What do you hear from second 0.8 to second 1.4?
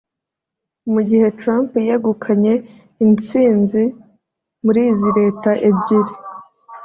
Mu gihe